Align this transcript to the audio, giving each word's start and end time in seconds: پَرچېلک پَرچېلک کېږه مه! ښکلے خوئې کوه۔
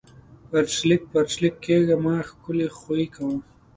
پَرچېلک 0.49 1.01
پَرچېلک 1.11 1.55
کېږه 1.65 1.95
مه! 2.03 2.15
ښکلے 2.27 2.67
خوئې 2.79 3.05
کوه۔ 3.15 3.37